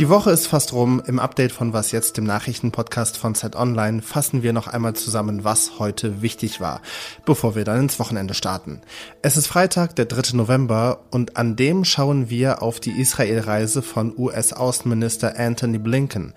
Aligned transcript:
Die 0.00 0.08
Woche 0.08 0.32
ist 0.32 0.48
fast 0.48 0.72
rum. 0.72 1.00
Im 1.06 1.20
Update 1.20 1.52
von 1.52 1.72
Was 1.72 1.92
jetzt, 1.92 2.16
dem 2.16 2.24
Nachrichtenpodcast 2.24 3.16
von 3.16 3.36
Zeit 3.36 3.54
Online, 3.54 4.02
fassen 4.02 4.42
wir 4.42 4.52
noch 4.52 4.66
einmal 4.66 4.94
zusammen, 4.94 5.44
was 5.44 5.78
heute 5.78 6.20
wichtig 6.20 6.60
war, 6.60 6.82
bevor 7.24 7.54
wir 7.54 7.64
dann 7.64 7.82
ins 7.82 8.00
Wochenende 8.00 8.34
starten. 8.34 8.80
Es 9.22 9.36
ist 9.36 9.46
Freitag, 9.46 9.94
der 9.94 10.06
3. 10.06 10.36
November, 10.36 11.04
und 11.12 11.36
an 11.36 11.54
dem 11.54 11.84
schauen 11.84 12.28
wir 12.28 12.60
auf 12.60 12.80
die 12.80 12.90
Israel-Reise 12.90 13.82
von 13.82 14.12
US-Außenminister 14.18 15.38
Anthony 15.38 15.78
Blinken. 15.78 16.34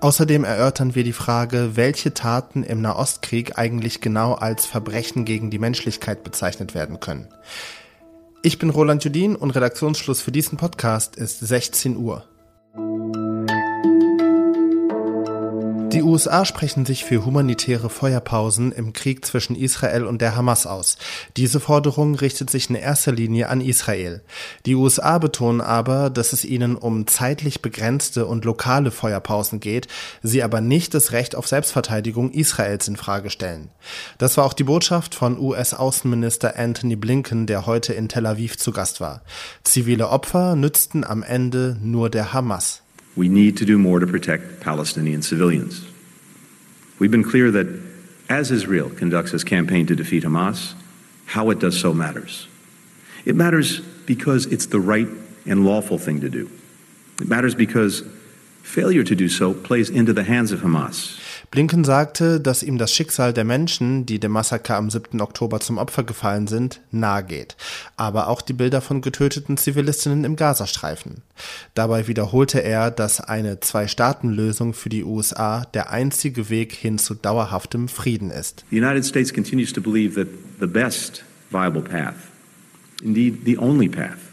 Außerdem 0.00 0.44
erörtern 0.44 0.94
wir 0.94 1.02
die 1.02 1.14
Frage, 1.14 1.76
welche 1.76 2.12
Taten 2.12 2.64
im 2.64 2.82
Nahostkrieg 2.82 3.58
eigentlich 3.58 4.02
genau 4.02 4.34
als 4.34 4.66
Verbrechen 4.66 5.24
gegen 5.24 5.48
die 5.48 5.58
Menschlichkeit 5.58 6.22
bezeichnet 6.22 6.74
werden 6.74 7.00
können. 7.00 7.28
Ich 8.42 8.58
bin 8.58 8.68
Roland 8.68 9.04
Judin 9.04 9.36
und 9.36 9.52
Redaktionsschluss 9.52 10.20
für 10.20 10.32
diesen 10.32 10.58
Podcast 10.58 11.16
ist 11.16 11.40
16 11.40 11.96
Uhr. 11.96 12.24
Die 15.92 16.04
USA 16.04 16.44
sprechen 16.44 16.86
sich 16.86 17.04
für 17.04 17.24
humanitäre 17.24 17.90
Feuerpausen 17.90 18.70
im 18.70 18.92
Krieg 18.92 19.26
zwischen 19.26 19.56
Israel 19.56 20.04
und 20.04 20.20
der 20.20 20.36
Hamas 20.36 20.64
aus. 20.64 20.96
Diese 21.36 21.58
Forderung 21.58 22.14
richtet 22.14 22.48
sich 22.48 22.70
in 22.70 22.76
erster 22.76 23.10
Linie 23.10 23.48
an 23.48 23.60
Israel. 23.60 24.22
Die 24.66 24.76
USA 24.76 25.18
betonen 25.18 25.60
aber, 25.60 26.08
dass 26.08 26.32
es 26.32 26.44
ihnen 26.44 26.76
um 26.76 27.08
zeitlich 27.08 27.60
begrenzte 27.60 28.26
und 28.26 28.44
lokale 28.44 28.92
Feuerpausen 28.92 29.58
geht, 29.58 29.88
sie 30.22 30.44
aber 30.44 30.60
nicht 30.60 30.94
das 30.94 31.10
Recht 31.10 31.34
auf 31.34 31.48
Selbstverteidigung 31.48 32.30
Israels 32.30 32.86
in 32.86 32.96
Frage 32.96 33.28
stellen. 33.28 33.68
Das 34.18 34.36
war 34.36 34.44
auch 34.44 34.52
die 34.52 34.64
Botschaft 34.64 35.16
von 35.16 35.40
US-Außenminister 35.40 36.56
Anthony 36.56 36.94
Blinken, 36.94 37.46
der 37.46 37.66
heute 37.66 37.94
in 37.94 38.08
Tel 38.08 38.26
Aviv 38.26 38.58
zu 38.58 38.70
Gast 38.70 39.00
war. 39.00 39.22
Zivile 39.64 40.10
Opfer 40.10 40.54
nützten 40.54 41.02
am 41.02 41.24
Ende 41.24 41.76
nur 41.82 42.10
der 42.10 42.32
Hamas. 42.32 42.82
We 43.16 43.28
need 43.28 43.56
to 43.58 43.64
do 43.64 43.78
more 43.78 43.98
to 43.98 44.06
protect 44.06 44.60
Palestinian 44.60 45.22
civilians. 45.22 45.84
We've 46.98 47.10
been 47.10 47.24
clear 47.24 47.50
that 47.50 47.66
as 48.28 48.50
Israel 48.50 48.90
conducts 48.90 49.34
its 49.34 49.44
campaign 49.44 49.86
to 49.86 49.96
defeat 49.96 50.22
Hamas, 50.22 50.74
how 51.26 51.50
it 51.50 51.58
does 51.58 51.78
so 51.78 51.92
matters. 51.92 52.46
It 53.24 53.34
matters 53.34 53.80
because 53.80 54.46
it's 54.46 54.66
the 54.66 54.80
right 54.80 55.08
and 55.46 55.64
lawful 55.64 55.98
thing 55.98 56.20
to 56.20 56.28
do. 56.28 56.50
It 57.20 57.28
matters 57.28 57.54
because 57.54 58.02
failure 58.62 59.02
to 59.04 59.14
do 59.14 59.28
so 59.28 59.52
plays 59.52 59.90
into 59.90 60.12
the 60.12 60.22
hands 60.22 60.52
of 60.52 60.60
Hamas. 60.60 61.18
Blinken 61.50 61.82
sagte, 61.82 62.40
dass 62.40 62.62
ihm 62.62 62.78
das 62.78 62.94
Schicksal 62.94 63.32
der 63.32 63.42
Menschen, 63.42 64.06
die 64.06 64.20
dem 64.20 64.30
Massaker 64.30 64.76
am 64.76 64.88
7. 64.88 65.20
Oktober 65.20 65.58
zum 65.58 65.78
Opfer 65.78 66.04
gefallen 66.04 66.46
sind, 66.46 66.80
nahe 66.92 67.24
geht. 67.24 67.56
Aber 67.96 68.28
auch 68.28 68.40
die 68.40 68.52
Bilder 68.52 68.80
von 68.80 69.00
getöteten 69.00 69.56
Zivilistinnen 69.56 70.22
im 70.22 70.36
Gazastreifen. 70.36 71.22
Dabei 71.74 72.06
wiederholte 72.06 72.62
er, 72.62 72.92
dass 72.92 73.20
eine 73.20 73.58
Zwei-Staaten-Lösung 73.58 74.74
für 74.74 74.90
die 74.90 75.02
USA 75.02 75.64
der 75.74 75.90
einzige 75.90 76.50
Weg 76.50 76.72
hin 76.72 76.98
zu 76.98 77.14
dauerhaftem 77.14 77.88
Frieden 77.88 78.30
ist. 78.30 78.64
The 78.70 78.78
United 78.78 79.04
States 79.04 79.34
continues 79.34 79.72
to 79.72 79.80
believe 79.80 80.14
that 80.14 80.28
the 80.60 80.68
best 80.68 81.24
viable 81.50 81.82
path, 81.82 82.14
indeed 83.02 83.40
the 83.44 83.58
only 83.58 83.88
path, 83.88 84.29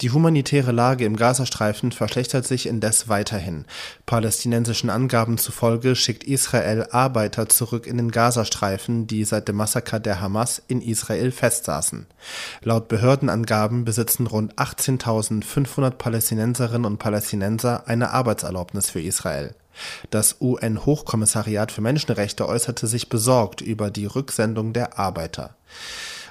Die 0.00 0.10
humanitäre 0.10 0.72
Lage 0.72 1.04
im 1.04 1.16
Gazastreifen 1.16 1.92
verschlechtert 1.92 2.46
sich 2.46 2.66
indes 2.66 3.08
weiterhin. 3.08 3.66
Palästinensischen 4.06 4.88
Angaben 4.88 5.36
zufolge 5.36 5.94
schickt 5.94 6.24
Israel 6.24 6.86
Arbeiter 6.90 7.50
zurück 7.50 7.86
in 7.86 7.98
den 7.98 8.10
Gazastreifen, 8.10 9.06
die 9.06 9.24
seit 9.24 9.48
dem 9.48 9.56
Massaker 9.56 10.00
der 10.00 10.20
Hamas 10.20 10.62
in 10.66 10.80
Israel 10.80 11.30
festsaßen. 11.30 12.06
Laut 12.62 12.88
Behördenangaben 12.88 13.84
besitzen 13.84 14.26
rund 14.26 14.54
18.500 14.54 15.90
Palästinenserinnen 15.90 16.86
und 16.86 16.98
Palästinenser 16.98 17.86
eine 17.86 18.10
Arbeitserlaubnis 18.12 18.88
für 18.88 19.02
Israel. 19.02 19.54
Das 20.10 20.36
UN-Hochkommissariat 20.40 21.70
für 21.70 21.82
Menschenrechte 21.82 22.48
äußerte 22.48 22.86
sich 22.86 23.10
besorgt 23.10 23.60
über 23.60 23.90
die 23.90 24.06
Rücksendung 24.06 24.72
der 24.72 24.98
Arbeiter. 24.98 25.54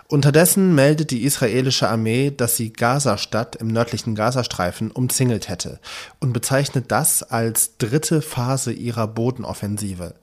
Unterdessen 0.09 0.73
meldet 0.73 1.12
die 1.12 1.23
israelische 1.23 1.90
Armee, 1.90 2.31
dass 2.31 2.56
sie 2.56 2.72
Gaza-Stadt 2.72 3.57
im 3.57 3.68
nördlichen 3.68 4.16
Gazastreifen 4.16 4.90
umzingelt 4.90 5.50
hätte 5.50 5.81
und 6.22 6.31
bezeichnet 6.31 6.85
das 6.94 7.23
als 7.23 7.75
dritte 7.78 8.22
Phase 8.22 8.72
ihrer 8.72 9.06
Bodenoffensive. 9.06 10.16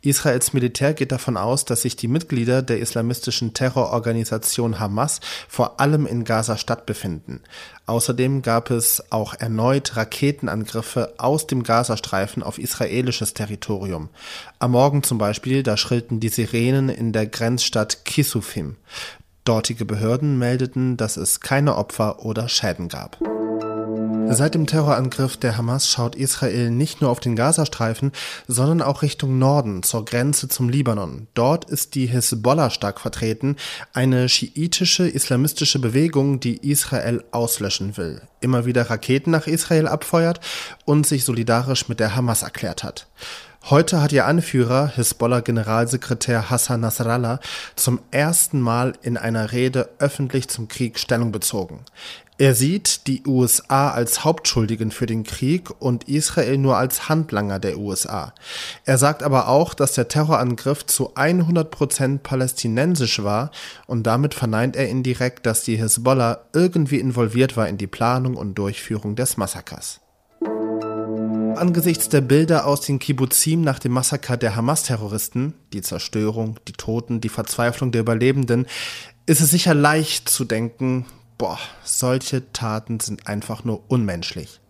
Israels 0.00 0.54
Militär 0.54 0.92
geht 0.92 1.12
davon 1.12 1.36
aus, 1.36 1.64
dass 1.64 1.82
sich 1.82 1.94
die 1.94 2.08
Mitglieder 2.08 2.62
der 2.62 2.80
islamistischen 2.80 3.54
Terrororganisation 3.54 4.80
Hamas 4.80 5.20
vor 5.46 5.78
allem 5.78 6.06
in 6.06 6.24
Gaza-Stadt 6.24 6.84
befinden. 6.84 7.40
Außerdem 7.86 8.42
gab 8.42 8.72
es 8.72 9.12
auch 9.12 9.34
erneut 9.34 9.96
Raketenangriffe 9.96 11.14
aus 11.18 11.46
dem 11.46 11.62
Gazastreifen 11.62 12.42
auf 12.42 12.58
israelisches 12.58 13.34
Territorium. 13.34 14.08
Am 14.58 14.72
Morgen 14.72 15.04
zum 15.04 15.18
Beispiel, 15.18 15.62
da 15.62 15.76
schrillten 15.76 16.18
die 16.18 16.28
Sirenen 16.28 16.88
in 16.88 17.12
der 17.12 17.28
Grenzstadt 17.28 18.04
Kisufim. 18.04 18.76
Dortige 19.48 19.86
Behörden 19.86 20.38
meldeten, 20.38 20.98
dass 20.98 21.16
es 21.16 21.40
keine 21.40 21.76
Opfer 21.76 22.22
oder 22.22 22.50
Schäden 22.50 22.88
gab. 22.88 23.16
Seit 24.30 24.54
dem 24.54 24.66
Terrorangriff 24.66 25.38
der 25.38 25.56
Hamas 25.56 25.88
schaut 25.88 26.14
Israel 26.14 26.70
nicht 26.70 27.00
nur 27.00 27.08
auf 27.08 27.18
den 27.18 27.34
Gazastreifen, 27.34 28.12
sondern 28.46 28.82
auch 28.82 29.00
Richtung 29.00 29.38
Norden, 29.38 29.82
zur 29.82 30.04
Grenze 30.04 30.48
zum 30.48 30.68
Libanon. 30.68 31.28
Dort 31.32 31.64
ist 31.64 31.94
die 31.94 32.04
Hisbollah 32.04 32.68
stark 32.68 33.00
vertreten, 33.00 33.56
eine 33.94 34.28
schiitische 34.28 35.08
islamistische 35.08 35.78
Bewegung, 35.78 36.40
die 36.40 36.70
Israel 36.70 37.24
auslöschen 37.30 37.96
will, 37.96 38.20
immer 38.42 38.66
wieder 38.66 38.90
Raketen 38.90 39.30
nach 39.30 39.46
Israel 39.46 39.88
abfeuert 39.88 40.40
und 40.84 41.06
sich 41.06 41.24
solidarisch 41.24 41.88
mit 41.88 42.00
der 42.00 42.14
Hamas 42.14 42.42
erklärt 42.42 42.84
hat. 42.84 43.06
Heute 43.64 44.00
hat 44.00 44.12
ihr 44.12 44.24
Anführer, 44.24 44.92
Hisbollah-Generalsekretär 44.94 46.48
Hassan 46.48 46.80
Nasrallah, 46.80 47.38
zum 47.76 48.00
ersten 48.10 48.60
Mal 48.60 48.94
in 49.02 49.18
einer 49.18 49.52
Rede 49.52 49.90
öffentlich 49.98 50.48
zum 50.48 50.68
Krieg 50.68 50.98
Stellung 50.98 51.32
bezogen. 51.32 51.84
Er 52.38 52.54
sieht 52.54 53.08
die 53.08 53.24
USA 53.26 53.90
als 53.90 54.24
Hauptschuldigen 54.24 54.90
für 54.90 55.06
den 55.06 55.24
Krieg 55.24 55.70
und 55.80 56.08
Israel 56.08 56.56
nur 56.56 56.76
als 56.76 57.08
Handlanger 57.08 57.58
der 57.58 57.78
USA. 57.78 58.32
Er 58.84 58.96
sagt 58.96 59.24
aber 59.24 59.48
auch, 59.48 59.74
dass 59.74 59.92
der 59.92 60.08
Terrorangriff 60.08 60.86
zu 60.86 61.16
100 61.16 61.70
Prozent 61.70 62.22
palästinensisch 62.22 63.22
war 63.22 63.50
und 63.86 64.04
damit 64.04 64.34
verneint 64.34 64.76
er 64.76 64.88
indirekt, 64.88 65.46
dass 65.46 65.62
die 65.62 65.76
Hisbollah 65.76 66.38
irgendwie 66.54 67.00
involviert 67.00 67.56
war 67.56 67.68
in 67.68 67.76
die 67.76 67.88
Planung 67.88 68.36
und 68.36 68.54
Durchführung 68.54 69.16
des 69.16 69.36
Massakers 69.36 70.00
angesichts 71.58 72.08
der 72.08 72.20
Bilder 72.20 72.66
aus 72.66 72.80
den 72.80 72.98
Kibbuzim 72.98 73.62
nach 73.62 73.78
dem 73.78 73.92
Massaker 73.92 74.36
der 74.36 74.56
Hamas-Terroristen, 74.56 75.54
die 75.72 75.82
Zerstörung, 75.82 76.58
die 76.66 76.72
Toten, 76.72 77.20
die 77.20 77.28
Verzweiflung 77.28 77.92
der 77.92 78.00
Überlebenden, 78.02 78.66
ist 79.26 79.40
es 79.40 79.50
sicher 79.50 79.74
leicht 79.74 80.28
zu 80.28 80.44
denken, 80.44 81.06
boah, 81.36 81.58
solche 81.84 82.52
Taten 82.52 83.00
sind 83.00 83.26
einfach 83.26 83.64
nur 83.64 83.82
unmenschlich. 83.88 84.60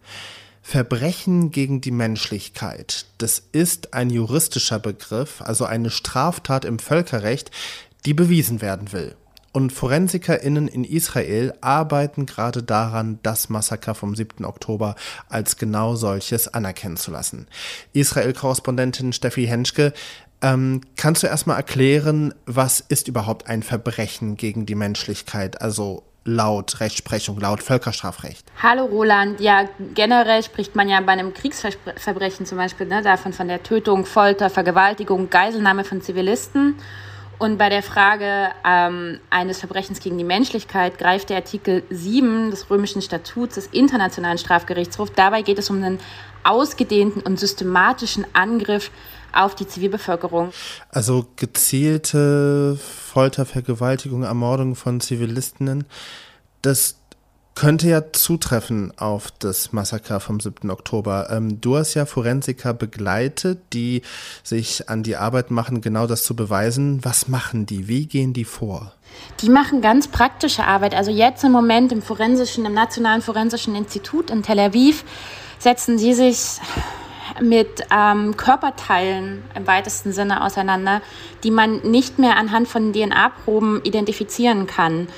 Verbrechen 0.62 1.50
gegen 1.50 1.80
die 1.80 1.90
Menschlichkeit, 1.90 3.06
das 3.16 3.42
ist 3.52 3.94
ein 3.94 4.10
juristischer 4.10 4.78
Begriff, 4.78 5.40
also 5.40 5.64
eine 5.64 5.90
Straftat 5.90 6.66
im 6.66 6.78
Völkerrecht, 6.78 7.50
die 8.04 8.12
bewiesen 8.14 8.60
werden 8.60 8.92
will. 8.92 9.16
Und 9.58 9.72
ForensikerInnen 9.72 10.68
in 10.68 10.84
Israel 10.84 11.52
arbeiten 11.60 12.26
gerade 12.26 12.62
daran, 12.62 13.18
das 13.24 13.48
Massaker 13.48 13.96
vom 13.96 14.14
7. 14.14 14.44
Oktober 14.44 14.94
als 15.28 15.56
genau 15.56 15.96
solches 15.96 16.46
anerkennen 16.46 16.96
zu 16.96 17.10
lassen. 17.10 17.48
Israel-Korrespondentin 17.92 19.12
Steffi 19.12 19.48
Henschke, 19.48 19.94
ähm, 20.42 20.82
kannst 20.96 21.24
du 21.24 21.26
erstmal 21.26 21.56
erklären, 21.56 22.34
was 22.46 22.78
ist 22.78 23.08
überhaupt 23.08 23.48
ein 23.48 23.64
Verbrechen 23.64 24.36
gegen 24.36 24.64
die 24.64 24.76
Menschlichkeit? 24.76 25.60
Also 25.60 26.04
laut 26.24 26.78
Rechtsprechung, 26.78 27.40
laut 27.40 27.60
Völkerstrafrecht. 27.60 28.46
Hallo 28.62 28.84
Roland, 28.84 29.40
ja, 29.40 29.68
generell 29.92 30.44
spricht 30.44 30.76
man 30.76 30.88
ja 30.88 31.00
bei 31.00 31.10
einem 31.10 31.34
Kriegsverbrechen 31.34 32.46
zum 32.46 32.58
Beispiel 32.58 32.86
ne, 32.86 33.02
davon 33.02 33.32
von 33.32 33.48
der 33.48 33.64
Tötung, 33.64 34.06
Folter, 34.06 34.50
Vergewaltigung, 34.50 35.30
Geiselnahme 35.30 35.82
von 35.82 36.00
Zivilisten. 36.00 36.76
Und 37.38 37.56
bei 37.56 37.68
der 37.68 37.84
Frage 37.84 38.48
ähm, 38.64 39.20
eines 39.30 39.60
Verbrechens 39.60 40.00
gegen 40.00 40.18
die 40.18 40.24
Menschlichkeit 40.24 40.98
greift 40.98 41.30
der 41.30 41.36
Artikel 41.36 41.84
7 41.88 42.50
des 42.50 42.68
römischen 42.68 43.00
Statuts 43.00 43.54
des 43.54 43.66
Internationalen 43.68 44.38
Strafgerichtshofs. 44.38 45.12
Dabei 45.14 45.42
geht 45.42 45.58
es 45.58 45.70
um 45.70 45.76
einen 45.76 46.00
ausgedehnten 46.42 47.22
und 47.22 47.38
systematischen 47.38 48.26
Angriff 48.32 48.90
auf 49.32 49.54
die 49.54 49.68
Zivilbevölkerung. 49.68 50.52
Also 50.90 51.26
gezielte 51.36 52.76
Folter, 52.76 53.46
Vergewaltigung, 53.46 54.24
Ermordung 54.24 54.74
von 54.74 55.00
Zivilistinnen, 55.00 55.84
das 56.62 56.97
könnte 57.58 57.88
ja 57.88 58.12
zutreffen 58.12 58.92
auf 58.98 59.32
das 59.36 59.72
Massaker 59.72 60.20
vom 60.20 60.38
7. 60.38 60.70
Oktober. 60.70 61.26
Ähm, 61.28 61.60
du 61.60 61.76
hast 61.76 61.94
ja 61.94 62.06
Forensiker 62.06 62.72
begleitet, 62.72 63.58
die 63.72 64.02
sich 64.44 64.88
an 64.88 65.02
die 65.02 65.16
Arbeit 65.16 65.50
machen, 65.50 65.80
genau 65.80 66.06
das 66.06 66.22
zu 66.22 66.36
beweisen. 66.36 67.00
Was 67.04 67.26
machen 67.26 67.66
die? 67.66 67.88
Wie 67.88 68.06
gehen 68.06 68.32
die 68.32 68.44
vor? 68.44 68.92
Die 69.40 69.48
machen 69.48 69.80
ganz 69.80 70.06
praktische 70.06 70.66
Arbeit. 70.66 70.94
Also 70.94 71.10
jetzt 71.10 71.42
im 71.42 71.50
Moment 71.50 71.90
im 71.90 72.00
forensischen, 72.00 72.64
im 72.64 72.74
Nationalen 72.74 73.22
Forensischen 73.22 73.74
Institut 73.74 74.30
in 74.30 74.44
Tel 74.44 74.60
Aviv 74.60 75.02
setzen 75.58 75.98
sie 75.98 76.14
sich 76.14 76.60
mit 77.40 77.84
ähm, 77.90 78.36
Körperteilen 78.36 79.42
im 79.56 79.66
weitesten 79.66 80.12
Sinne 80.12 80.44
auseinander, 80.44 81.02
die 81.42 81.50
man 81.50 81.80
nicht 81.80 82.20
mehr 82.20 82.36
anhand 82.36 82.68
von 82.68 82.92
DNA-Proben 82.92 83.80
identifizieren 83.82 84.68
kann. 84.68 85.08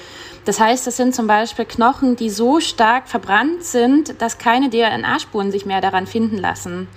Das 0.50 0.58
heißt, 0.58 0.84
das 0.84 0.96
sind 0.96 1.14
zum 1.14 1.28
Beispiel 1.28 1.64
Knochen, 1.64 2.16
die 2.16 2.28
so 2.28 2.58
stark 2.58 3.06
verbrannt 3.06 3.62
sind, 3.62 4.20
dass 4.20 4.36
keine 4.36 4.68
DNA-Spuren 4.68 5.52
sich 5.52 5.64
mehr 5.64 5.80
daran 5.80 6.08
finden 6.08 6.38
lassen. 6.38 6.88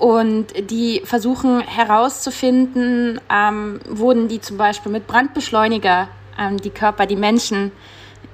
Und 0.00 0.46
die 0.68 1.02
versuchen 1.04 1.60
herauszufinden, 1.60 3.20
ähm, 3.30 3.78
wurden 3.88 4.26
die 4.26 4.40
zum 4.40 4.56
Beispiel 4.56 4.90
mit 4.90 5.06
Brandbeschleuniger, 5.06 6.08
ähm, 6.36 6.56
die 6.56 6.70
Körper, 6.70 7.06
die 7.06 7.14
Menschen 7.14 7.70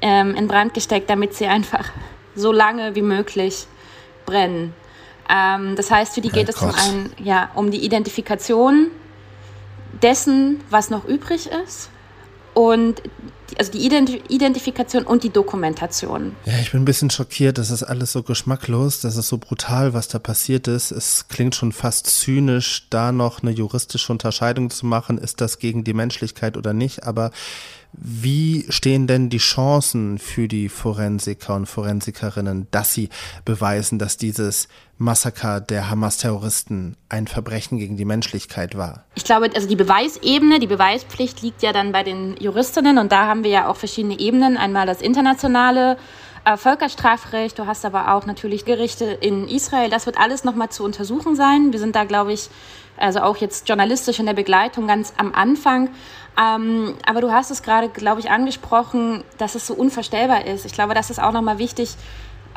ähm, 0.01 0.35
in 0.35 0.49
Brand 0.49 0.73
gesteckt, 0.73 1.11
damit 1.11 1.35
sie 1.35 1.45
einfach 1.45 1.91
so 2.35 2.51
lange 2.51 2.95
wie 2.95 3.03
möglich 3.03 3.67
brennen. 4.25 4.73
Ähm, 5.29 5.77
das 5.77 5.91
heißt, 5.91 6.15
für 6.15 6.23
die 6.23 6.31
geht 6.31 6.49
es 6.49 6.57
zum 6.57 6.71
einen 6.71 7.13
ja, 7.23 7.51
um 7.55 7.71
die 7.71 7.85
Identifikation 7.85 8.87
dessen, 10.01 10.63
was 10.71 10.89
noch 10.89 11.05
übrig 11.05 11.51
ist 11.51 11.91
und 12.55 13.03
also 13.59 13.71
die 13.71 13.87
Identifikation 13.87 15.05
und 15.05 15.23
die 15.23 15.31
Dokumentation. 15.31 16.35
Ja, 16.45 16.55
ich 16.61 16.73
bin 16.73 16.83
ein 16.83 16.85
bisschen 16.85 17.11
schockiert. 17.11 17.59
Das 17.59 17.71
ist 17.71 17.83
alles 17.83 18.13
so 18.13 18.23
geschmacklos, 18.23 19.01
das 19.01 19.17
ist 19.17 19.29
so 19.29 19.39
brutal, 19.39 19.95
was 19.95 20.09
da 20.09 20.19
passiert 20.19 20.67
ist. 20.67 20.91
Es 20.91 21.29
klingt 21.29 21.55
schon 21.55 21.73
fast 21.73 22.07
zynisch, 22.07 22.87
da 22.91 23.13
noch 23.13 23.43
eine 23.43 23.53
juristische 23.53 24.13
Unterscheidung 24.13 24.71
zu 24.71 24.87
machen, 24.87 25.19
ist 25.19 25.41
das 25.41 25.59
gegen 25.59 25.85
die 25.85 25.95
Menschlichkeit 25.95 26.57
oder 26.57 26.73
nicht. 26.73 27.05
Aber 27.05 27.31
wie 27.99 28.67
stehen 28.69 29.07
denn 29.07 29.31
die 29.31 29.39
Chancen 29.39 30.19
für 30.19 30.49
die 30.49 30.69
Forensiker 30.69 31.55
und 31.55 31.67
Forensikerinnen, 31.67 32.67
dass 32.71 32.93
sie 32.93 33.09
beweisen, 33.45 33.99
dass 33.99 34.17
dieses 34.17 34.69
Massaker 34.99 35.61
der 35.61 35.91
Hamas-Terroristen 35.91 36.97
ein 37.09 37.27
Verbrechen 37.27 37.79
gegen 37.79 37.97
die 37.97 38.05
Menschlichkeit 38.05 38.77
war? 38.77 39.05
Ich 39.15 39.25
glaube, 39.25 39.51
also 39.55 39.69
die 39.69 39.77
Beweisebene, 39.77 40.61
die 40.61 40.67
Beweispflicht 40.67 41.43
liegt 41.43 41.63
ja 41.63 41.73
dann 41.73 41.93
bei 41.93 42.03
den 42.03 42.37
Juristinnen 42.39 42.99
und 42.99 43.13
da 43.13 43.27
haben 43.27 43.45
wir 43.45 43.51
ja 43.51 43.69
auch 43.69 43.77
verschiedene 43.77 44.19
Ebenen. 44.19 44.57
Einmal 44.57 44.87
das 44.87 45.01
internationale 45.01 45.97
äh, 46.45 46.57
Völkerstrafrecht, 46.57 47.59
du 47.59 47.67
hast 47.67 47.85
aber 47.85 48.15
auch 48.15 48.27
natürlich 48.27 48.65
Gerichte 48.65 49.05
in 49.05 49.49
Israel. 49.49 49.91
Das 49.91 50.07
wird 50.07 50.19
alles 50.19 50.45
nochmal 50.45 50.71
zu 50.71 50.85
untersuchen 50.85 51.37
sein. 51.37 51.73
Wir 51.73 51.79
sind 51.79 51.97
da, 51.97 52.05
glaube 52.05 52.33
ich, 52.33 52.51
also 52.97 53.21
auch 53.21 53.37
jetzt 53.37 53.69
journalistisch 53.69 54.19
in 54.19 54.27
der 54.27 54.35
Begleitung 54.35 54.87
ganz 54.87 55.13
am 55.17 55.35
Anfang. 55.35 55.91
Ähm, 56.39 56.95
aber 57.07 57.21
du 57.21 57.33
hast 57.33 57.51
es 57.51 57.63
gerade, 57.63 57.89
glaube 57.89 58.21
ich, 58.21 58.31
angesprochen, 58.31 59.25
dass 59.39 59.55
es 59.55 59.67
so 59.67 59.75
unvorstellbar 59.75 60.47
ist. 60.47 60.65
Ich 60.65 60.73
glaube, 60.73 60.95
das 60.95 61.11
ist 61.11 61.21
auch 61.21 61.33
nochmal 61.33 61.59
wichtig, 61.59 61.97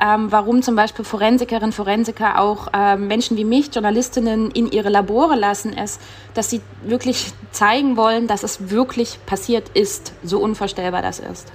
ähm, 0.02 0.32
warum 0.32 0.62
zum 0.62 0.76
Beispiel 0.76 1.04
Forensikerinnen, 1.04 1.72
Forensiker 1.72 2.40
auch 2.40 2.68
ähm, 2.74 3.08
Menschen 3.08 3.38
wie 3.38 3.46
mich, 3.46 3.74
Journalistinnen, 3.74 4.52
in 4.52 4.72
ihre 4.72 4.90
Labore 4.90 5.36
lassen, 5.36 5.74
ist, 5.74 6.00
dass 6.34 6.50
sie 6.50 6.62
wirklich 6.84 7.34
zeigen 7.52 7.98
wollen, 7.98 8.28
dass 8.28 8.44
es 8.44 8.70
wirklich 8.70 9.20
passiert 9.26 9.70
ist, 9.74 10.14
so 10.24 10.40
unvorstellbar 10.40 11.02
das 11.02 11.20
ist. 11.20 11.52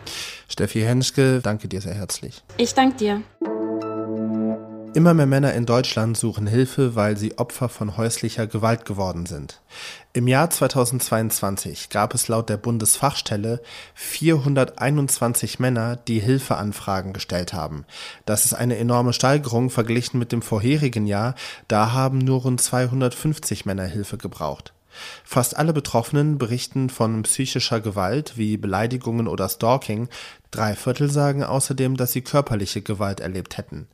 Steffi 0.49 0.81
Henschke, 0.81 1.41
danke 1.43 1.69
dir 1.69 1.81
sehr 1.81 1.95
herzlich. 1.95 2.43
Ich 2.57 2.75
danke 2.75 2.97
dir. 2.97 3.23
Immer 4.95 5.15
mehr 5.15 5.25
Männer 5.25 5.55
in 5.55 5.65
Deutschland 5.65 6.19
suchen 6.19 6.47
Hilfe, 6.47 6.95
weil 6.95 7.17
sie 7.17 7.39
Opfer 7.39 7.71
von 7.71 7.97
häuslicher 7.97 8.47
Gewalt 8.47 8.85
geworden 8.85 9.25
sind. 9.25 9.63
Im 10.13 10.29
Jahr 10.29 10.51
2022 10.51 11.89
gab 11.89 12.13
es 12.13 12.29
laut 12.29 12.51
der 12.51 12.59
Bundesfachstelle 12.59 13.63
421 13.95 15.59
Männer, 15.59 15.97
die 15.97 16.19
Hilfeanfragen 16.19 17.15
gestellt 17.15 17.55
haben. 17.55 17.87
Das 18.27 18.45
ist 18.45 18.53
eine 18.53 18.77
enorme 18.77 19.15
Steigerung 19.15 19.71
verglichen 19.71 20.19
mit 20.19 20.31
dem 20.31 20.43
vorherigen 20.43 21.07
Jahr, 21.07 21.37
da 21.69 21.93
haben 21.93 22.19
nur 22.19 22.43
rund 22.43 22.61
250 22.61 23.65
Männer 23.65 23.87
Hilfe 23.87 24.19
gebraucht. 24.19 24.75
Fast 25.25 25.57
alle 25.57 25.73
Betroffenen 25.73 26.39
berichten 26.39 26.91
von 26.91 27.23
psychischer 27.23 27.81
Gewalt 27.81 28.37
wie 28.37 28.57
Beleidigungen 28.57 29.29
oder 29.29 29.49
Stalking. 29.49 30.09
Drei 30.51 30.75
Viertel 30.75 31.11
sagen 31.11 31.45
außerdem, 31.45 31.97
dass 31.97 32.13
sie 32.13 32.23
körperliche 32.23 32.83
Gewalt 32.83 33.21
erlebt 33.21 33.57
hätten. 33.57 33.89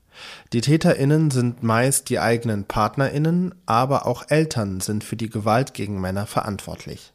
Die 0.53 0.61
TäterInnen 0.61 1.31
sind 1.31 1.63
meist 1.63 2.09
die 2.09 2.19
eigenen 2.19 2.65
PartnerInnen, 2.65 3.55
aber 3.67 4.07
auch 4.07 4.25
Eltern 4.29 4.81
sind 4.81 5.05
für 5.05 5.17
die 5.17 5.31
Gewalt 5.31 5.75
gegen 5.75 6.01
Männer 6.01 6.27
verantwortlich. 6.27 7.13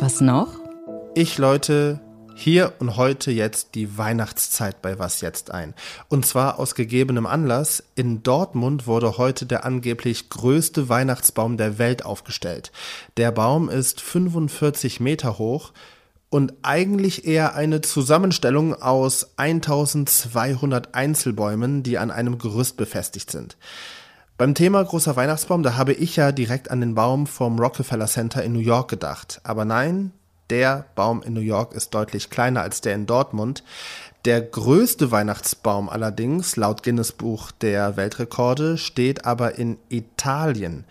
Was 0.00 0.20
noch? 0.20 0.60
Ich 1.14 1.38
läute 1.38 2.00
hier 2.38 2.74
und 2.78 2.96
heute 2.96 3.32
jetzt 3.32 3.74
die 3.74 3.98
Weihnachtszeit 3.98 4.80
bei 4.80 4.98
Was 4.98 5.20
jetzt 5.20 5.50
ein. 5.50 5.74
Und 6.08 6.24
zwar 6.24 6.60
aus 6.60 6.76
gegebenem 6.76 7.26
Anlass. 7.26 7.82
In 7.96 8.22
Dortmund 8.22 8.86
wurde 8.86 9.18
heute 9.18 9.44
der 9.44 9.64
angeblich 9.64 10.30
größte 10.30 10.88
Weihnachtsbaum 10.88 11.56
der 11.56 11.78
Welt 11.78 12.04
aufgestellt. 12.04 12.70
Der 13.16 13.32
Baum 13.32 13.68
ist 13.68 14.00
45 14.00 15.00
Meter 15.00 15.38
hoch 15.38 15.72
und 16.30 16.54
eigentlich 16.62 17.26
eher 17.26 17.56
eine 17.56 17.80
Zusammenstellung 17.80 18.80
aus 18.80 19.32
1200 19.36 20.94
Einzelbäumen, 20.94 21.82
die 21.82 21.98
an 21.98 22.12
einem 22.12 22.38
Gerüst 22.38 22.76
befestigt 22.76 23.32
sind. 23.32 23.56
Beim 24.36 24.54
Thema 24.54 24.84
großer 24.84 25.16
Weihnachtsbaum, 25.16 25.64
da 25.64 25.76
habe 25.76 25.92
ich 25.92 26.14
ja 26.14 26.30
direkt 26.30 26.70
an 26.70 26.80
den 26.80 26.94
Baum 26.94 27.26
vom 27.26 27.58
Rockefeller 27.58 28.06
Center 28.06 28.44
in 28.44 28.52
New 28.52 28.60
York 28.60 28.88
gedacht. 28.88 29.40
Aber 29.42 29.64
nein, 29.64 30.12
der 30.50 30.86
Baum 30.94 31.22
in 31.22 31.34
New 31.34 31.40
York 31.40 31.72
ist 31.74 31.94
deutlich 31.94 32.30
kleiner 32.30 32.62
als 32.62 32.80
der 32.80 32.94
in 32.94 33.06
Dortmund. 33.06 33.62
Der 34.24 34.40
größte 34.40 35.10
Weihnachtsbaum 35.10 35.88
allerdings, 35.88 36.56
laut 36.56 36.82
Guinness 36.82 37.12
Buch 37.12 37.50
der 37.50 37.96
Weltrekorde, 37.96 38.76
steht 38.76 39.24
aber 39.24 39.58
in 39.58 39.78
Italien. 39.88 40.84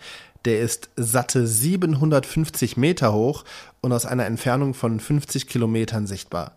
Der 0.44 0.60
ist 0.60 0.88
satte 0.96 1.46
750 1.46 2.76
Meter 2.76 3.12
hoch 3.12 3.44
und 3.80 3.92
aus 3.92 4.06
einer 4.06 4.26
Entfernung 4.26 4.74
von 4.74 4.98
50 4.98 5.46
Kilometern 5.46 6.06
sichtbar. 6.06 6.52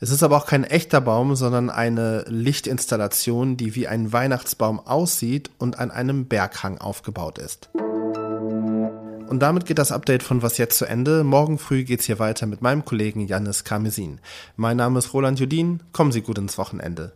Es 0.00 0.10
ist 0.10 0.24
aber 0.24 0.36
auch 0.36 0.46
kein 0.46 0.64
echter 0.64 1.00
Baum, 1.00 1.36
sondern 1.36 1.70
eine 1.70 2.24
Lichtinstallation, 2.26 3.56
die 3.56 3.76
wie 3.76 3.86
ein 3.86 4.12
Weihnachtsbaum 4.12 4.80
aussieht 4.80 5.50
und 5.58 5.78
an 5.78 5.92
einem 5.92 6.26
Berghang 6.26 6.78
aufgebaut 6.78 7.38
ist. 7.38 7.70
Und 9.32 9.38
damit 9.38 9.64
geht 9.64 9.78
das 9.78 9.92
Update 9.92 10.22
von 10.22 10.42
Was 10.42 10.58
jetzt 10.58 10.76
zu 10.76 10.84
Ende. 10.84 11.24
Morgen 11.24 11.56
früh 11.56 11.84
geht's 11.84 12.04
hier 12.04 12.18
weiter 12.18 12.44
mit 12.44 12.60
meinem 12.60 12.84
Kollegen 12.84 13.26
Janis 13.26 13.64
Karmesin. 13.64 14.20
Mein 14.56 14.76
Name 14.76 14.98
ist 14.98 15.14
Roland 15.14 15.40
Judin. 15.40 15.80
Kommen 15.92 16.12
Sie 16.12 16.20
gut 16.20 16.36
ins 16.36 16.58
Wochenende. 16.58 17.12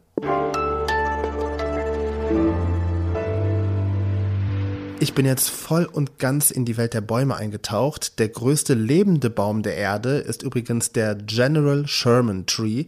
Ich 4.99 5.13
bin 5.13 5.27
jetzt 5.27 5.51
voll 5.51 5.85
und 5.85 6.19
ganz 6.19 6.51
in 6.51 6.65
die 6.65 6.79
Welt 6.79 6.95
der 6.95 7.03
Bäume 7.03 7.37
eingetaucht. 7.37 8.19
Der 8.19 8.31
größte 8.31 8.73
lebende 8.73 9.29
Baum 9.29 9.63
der 9.63 9.77
Erde 9.77 10.17
ist 10.17 10.43
übrigens 10.43 10.93
der 10.93 11.17
General 11.17 11.87
Sherman 11.87 12.47
Tree. 12.47 12.87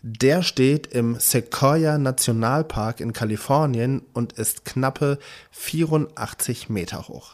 Der 0.00 0.42
steht 0.42 0.86
im 0.86 1.16
Sequoia 1.20 1.98
Nationalpark 1.98 3.00
in 3.00 3.12
Kalifornien 3.12 4.00
und 4.14 4.32
ist 4.32 4.64
knappe 4.64 5.18
84 5.50 6.70
Meter 6.70 7.08
hoch. 7.08 7.28